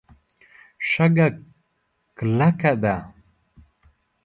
شګه 0.89 1.27
کلکه 2.17 2.71
ده. 2.81 2.95